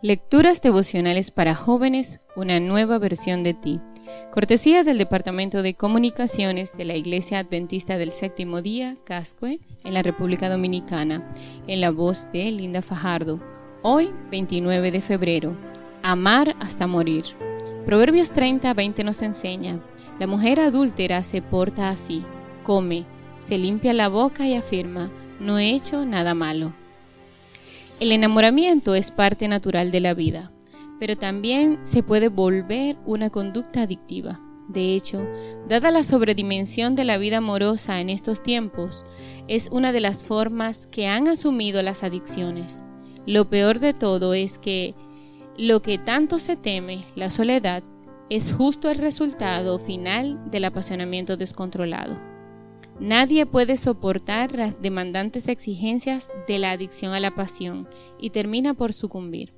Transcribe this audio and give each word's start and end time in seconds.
Lecturas 0.00 0.62
devocionales 0.62 1.32
para 1.32 1.56
jóvenes, 1.56 2.20
una 2.36 2.60
nueva 2.60 2.98
versión 2.98 3.42
de 3.42 3.52
ti. 3.52 3.80
Cortesía 4.30 4.84
del 4.84 4.96
Departamento 4.96 5.60
de 5.60 5.74
Comunicaciones 5.74 6.76
de 6.76 6.84
la 6.84 6.94
Iglesia 6.94 7.40
Adventista 7.40 7.98
del 7.98 8.12
Séptimo 8.12 8.62
Día, 8.62 8.96
Cascue, 9.02 9.58
en 9.82 9.94
la 9.94 10.04
República 10.04 10.48
Dominicana, 10.48 11.28
en 11.66 11.80
la 11.80 11.90
voz 11.90 12.28
de 12.32 12.48
Linda 12.52 12.80
Fajardo. 12.80 13.40
Hoy, 13.82 14.12
29 14.30 14.92
de 14.92 15.00
febrero. 15.00 15.56
Amar 16.04 16.54
hasta 16.60 16.86
morir. 16.86 17.24
Proverbios 17.84 18.30
30, 18.30 18.72
20 18.74 19.02
nos 19.02 19.20
enseña, 19.20 19.80
la 20.20 20.28
mujer 20.28 20.60
adúltera 20.60 21.22
se 21.22 21.42
porta 21.42 21.88
así, 21.88 22.24
come, 22.62 23.04
se 23.44 23.58
limpia 23.58 23.92
la 23.94 24.08
boca 24.08 24.46
y 24.46 24.54
afirma, 24.54 25.10
no 25.40 25.58
he 25.58 25.70
hecho 25.70 26.06
nada 26.06 26.34
malo. 26.34 26.72
El 28.00 28.12
enamoramiento 28.12 28.94
es 28.94 29.10
parte 29.10 29.48
natural 29.48 29.90
de 29.90 29.98
la 29.98 30.14
vida, 30.14 30.52
pero 31.00 31.16
también 31.16 31.80
se 31.82 32.04
puede 32.04 32.28
volver 32.28 32.96
una 33.04 33.28
conducta 33.28 33.82
adictiva. 33.82 34.40
De 34.68 34.94
hecho, 34.94 35.26
dada 35.66 35.90
la 35.90 36.04
sobredimensión 36.04 36.94
de 36.94 37.02
la 37.02 37.18
vida 37.18 37.38
amorosa 37.38 38.00
en 38.00 38.08
estos 38.08 38.40
tiempos, 38.40 39.04
es 39.48 39.68
una 39.72 39.90
de 39.90 39.98
las 39.98 40.22
formas 40.22 40.86
que 40.86 41.08
han 41.08 41.26
asumido 41.26 41.82
las 41.82 42.04
adicciones. 42.04 42.84
Lo 43.26 43.50
peor 43.50 43.80
de 43.80 43.94
todo 43.94 44.32
es 44.32 44.58
que 44.58 44.94
lo 45.56 45.82
que 45.82 45.98
tanto 45.98 46.38
se 46.38 46.54
teme, 46.54 47.04
la 47.16 47.30
soledad, 47.30 47.82
es 48.30 48.52
justo 48.52 48.90
el 48.90 48.98
resultado 48.98 49.80
final 49.80 50.38
del 50.52 50.66
apasionamiento 50.66 51.36
descontrolado. 51.36 52.27
Nadie 53.00 53.46
puede 53.46 53.76
soportar 53.76 54.56
las 54.56 54.82
demandantes 54.82 55.46
exigencias 55.46 56.30
de 56.48 56.58
la 56.58 56.72
adicción 56.72 57.14
a 57.14 57.20
la 57.20 57.30
pasión 57.30 57.88
y 58.18 58.30
termina 58.30 58.74
por 58.74 58.92
sucumbir. 58.92 59.54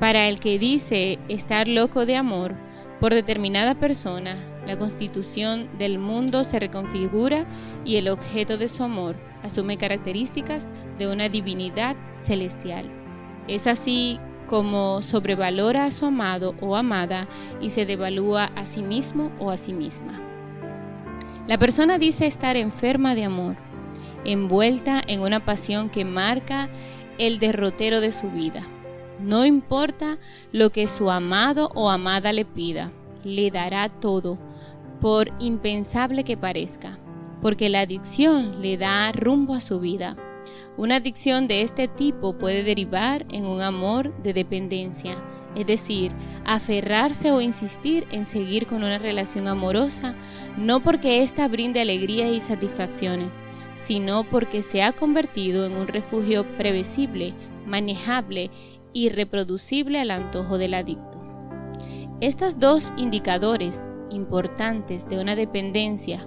Para 0.00 0.28
el 0.28 0.40
que 0.40 0.58
dice 0.58 1.18
estar 1.28 1.68
loco 1.68 2.06
de 2.06 2.16
amor 2.16 2.56
por 3.00 3.12
determinada 3.12 3.74
persona, 3.74 4.36
la 4.66 4.78
constitución 4.78 5.68
del 5.76 5.98
mundo 5.98 6.42
se 6.42 6.58
reconfigura 6.58 7.46
y 7.84 7.96
el 7.96 8.08
objeto 8.08 8.56
de 8.56 8.68
su 8.68 8.82
amor 8.82 9.16
asume 9.42 9.76
características 9.76 10.70
de 10.96 11.08
una 11.08 11.28
divinidad 11.28 11.96
celestial. 12.16 12.90
Es 13.46 13.66
así 13.66 14.18
como 14.46 15.02
sobrevalora 15.02 15.84
a 15.84 15.90
su 15.90 16.06
amado 16.06 16.54
o 16.62 16.76
amada 16.76 17.28
y 17.60 17.70
se 17.70 17.84
devalúa 17.84 18.44
a 18.56 18.64
sí 18.64 18.82
mismo 18.82 19.30
o 19.38 19.50
a 19.50 19.58
sí 19.58 19.74
misma. 19.74 20.33
La 21.46 21.58
persona 21.58 21.98
dice 21.98 22.26
estar 22.26 22.56
enferma 22.56 23.14
de 23.14 23.24
amor, 23.24 23.56
envuelta 24.24 25.02
en 25.06 25.20
una 25.20 25.44
pasión 25.44 25.90
que 25.90 26.06
marca 26.06 26.70
el 27.18 27.38
derrotero 27.38 28.00
de 28.00 28.12
su 28.12 28.30
vida. 28.30 28.66
No 29.20 29.44
importa 29.44 30.18
lo 30.52 30.70
que 30.70 30.86
su 30.86 31.10
amado 31.10 31.70
o 31.74 31.90
amada 31.90 32.32
le 32.32 32.46
pida, 32.46 32.92
le 33.24 33.50
dará 33.50 33.90
todo, 33.90 34.38
por 35.02 35.30
impensable 35.38 36.24
que 36.24 36.38
parezca, 36.38 36.98
porque 37.42 37.68
la 37.68 37.80
adicción 37.80 38.62
le 38.62 38.78
da 38.78 39.12
rumbo 39.12 39.52
a 39.52 39.60
su 39.60 39.80
vida. 39.80 40.16
Una 40.78 40.96
adicción 40.96 41.46
de 41.46 41.60
este 41.60 41.88
tipo 41.88 42.38
puede 42.38 42.62
derivar 42.62 43.26
en 43.30 43.44
un 43.44 43.60
amor 43.60 44.16
de 44.22 44.32
dependencia, 44.32 45.14
es 45.54 45.66
decir, 45.66 46.12
aferrarse 46.44 47.30
o 47.32 47.40
insistir 47.40 48.06
en 48.10 48.26
seguir 48.26 48.66
con 48.66 48.78
una 48.78 48.98
relación 48.98 49.48
amorosa, 49.48 50.14
no 50.56 50.80
porque 50.80 51.22
ésta 51.22 51.48
brinde 51.48 51.80
alegría 51.80 52.28
y 52.28 52.40
satisfacciones, 52.40 53.30
sino 53.76 54.24
porque 54.24 54.62
se 54.62 54.82
ha 54.82 54.92
convertido 54.92 55.66
en 55.66 55.76
un 55.76 55.88
refugio 55.88 56.44
previsible, 56.56 57.34
manejable 57.66 58.50
y 58.92 59.08
reproducible 59.08 60.00
al 60.00 60.10
antojo 60.10 60.58
del 60.58 60.74
adicto. 60.74 61.22
Estos 62.20 62.58
dos 62.58 62.92
indicadores 62.96 63.90
importantes 64.10 65.08
de 65.08 65.18
una 65.18 65.34
dependencia, 65.34 66.26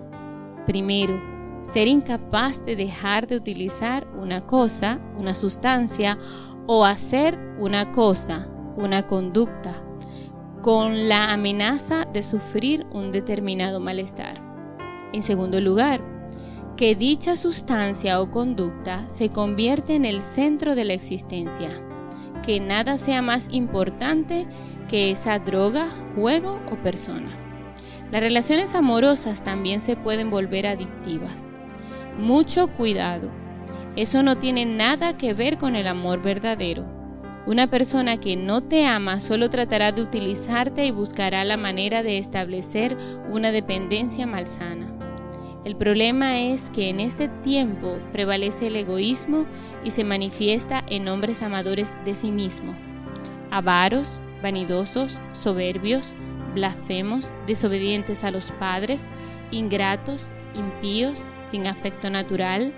primero, 0.66 1.22
ser 1.64 1.88
incapaz 1.88 2.64
de 2.66 2.76
dejar 2.76 3.28
de 3.28 3.38
utilizar 3.38 4.08
una 4.14 4.46
cosa, 4.46 5.00
una 5.20 5.34
sustancia, 5.34 6.18
o 6.68 6.86
hacer 6.86 7.40
una 7.58 7.94
cosa, 7.94 8.50
una 8.78 9.08
conducta 9.08 9.76
con 10.62 11.10
la 11.10 11.32
amenaza 11.34 12.06
de 12.06 12.22
sufrir 12.22 12.86
un 12.92 13.12
determinado 13.12 13.80
malestar. 13.80 14.40
En 15.14 15.24
segundo 15.24 15.60
lugar, 15.60 16.02
que 16.78 16.96
dicha 16.96 17.36
sustancia 17.36 18.22
o 18.22 18.30
conducta 18.30 19.10
se 19.10 19.30
convierte 19.30 19.96
en 19.96 20.06
el 20.06 20.22
centro 20.22 20.76
de 20.76 20.86
la 20.86 20.94
existencia, 20.94 21.70
que 22.44 22.60
nada 22.60 22.98
sea 22.98 23.22
más 23.22 23.48
importante 23.52 24.46
que 24.88 25.12
esa 25.12 25.40
droga, 25.40 25.88
juego 26.16 26.60
o 26.72 26.76
persona. 26.76 27.36
Las 28.12 28.22
relaciones 28.22 28.76
amorosas 28.76 29.44
también 29.44 29.82
se 29.82 29.96
pueden 29.96 30.30
volver 30.30 30.68
adictivas. 30.68 31.52
Mucho 32.18 32.68
cuidado. 32.68 33.32
Eso 33.96 34.22
no 34.22 34.38
tiene 34.38 34.66
nada 34.66 35.18
que 35.18 35.34
ver 35.34 35.58
con 35.58 35.76
el 35.76 35.88
amor 35.88 36.22
verdadero 36.22 36.97
una 37.48 37.68
persona 37.68 38.20
que 38.20 38.36
no 38.36 38.62
te 38.62 38.86
ama 38.86 39.22
solo 39.22 39.50
tratará 39.50 39.94
de 39.94 40.02
utilizarte 40.02 40.86
y 40.86 40.92
buscará 40.92 41.46
la 41.46 41.56
manera 41.56 42.04
de 42.04 42.18
establecer 42.18 42.98
una 43.30 43.54
dependencia 43.54 44.28
malsana. 44.28 44.92
El 45.64 45.78
problema 45.78 46.40
es 46.42 46.70
que 46.70 46.90
en 46.90 47.00
este 47.00 47.30
tiempo 47.30 48.00
prevalece 48.12 48.68
el 48.68 48.76
egoísmo 48.76 49.46
y 49.86 49.92
se 49.92 50.04
manifiesta 50.04 50.84
en 50.90 51.08
hombres 51.08 51.42
amadores 51.42 51.96
de 52.04 52.16
sí 52.16 52.32
mismo, 52.32 52.76
avaros, 53.50 54.20
vanidosos, 54.44 55.22
soberbios, 55.32 56.16
blasfemos, 56.54 57.32
desobedientes 57.48 58.26
a 58.26 58.32
los 58.32 58.52
padres, 58.60 59.10
ingratos, 59.52 60.34
impíos, 60.54 61.26
sin 61.48 61.66
afecto 61.66 62.10
natural, 62.10 62.74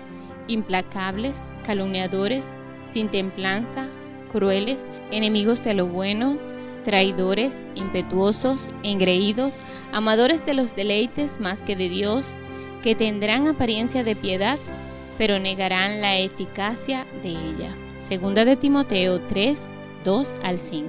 implacables, 0.46 1.50
calumniadores, 1.64 2.52
sin 2.88 3.08
templanza, 3.08 3.88
crueles, 4.30 4.88
enemigos 5.10 5.62
de 5.62 5.74
lo 5.74 5.86
bueno, 5.86 6.38
traidores, 6.84 7.66
impetuosos, 7.74 8.70
engreídos, 8.82 9.58
amadores 9.92 10.44
de 10.46 10.54
los 10.54 10.74
deleites 10.74 11.40
más 11.40 11.62
que 11.62 11.76
de 11.76 11.88
Dios, 11.88 12.32
que 12.82 12.94
tendrán 12.94 13.46
apariencia 13.46 14.02
de 14.04 14.16
piedad, 14.16 14.58
pero 15.18 15.38
negarán 15.38 16.00
la 16.00 16.18
eficacia 16.18 17.06
de 17.22 17.30
ella. 17.30 17.74
Segunda 17.96 18.44
de 18.44 18.56
Timoteo 18.56 19.20
3, 19.20 19.68
2 20.04 20.36
al 20.42 20.58
5. 20.58 20.88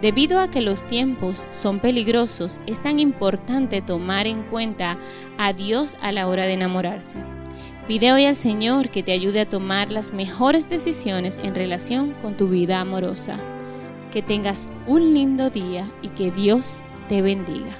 Debido 0.00 0.40
a 0.40 0.50
que 0.50 0.60
los 0.60 0.86
tiempos 0.86 1.46
son 1.52 1.78
peligrosos, 1.78 2.60
es 2.66 2.82
tan 2.82 3.00
importante 3.00 3.80
tomar 3.80 4.26
en 4.26 4.42
cuenta 4.42 4.98
a 5.38 5.52
Dios 5.52 5.96
a 6.02 6.12
la 6.12 6.28
hora 6.28 6.44
de 6.44 6.52
enamorarse. 6.52 7.18
Pide 7.86 8.12
hoy 8.12 8.24
al 8.24 8.34
Señor 8.34 8.88
que 8.90 9.04
te 9.04 9.12
ayude 9.12 9.42
a 9.42 9.48
tomar 9.48 9.92
las 9.92 10.12
mejores 10.12 10.68
decisiones 10.68 11.38
en 11.38 11.54
relación 11.54 12.14
con 12.20 12.36
tu 12.36 12.48
vida 12.48 12.80
amorosa. 12.80 13.38
Que 14.10 14.22
tengas 14.22 14.68
un 14.88 15.14
lindo 15.14 15.50
día 15.50 15.88
y 16.02 16.08
que 16.08 16.32
Dios 16.32 16.82
te 17.08 17.22
bendiga. 17.22 17.76